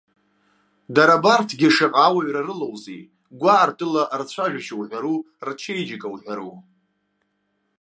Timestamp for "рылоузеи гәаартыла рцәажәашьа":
2.47-4.75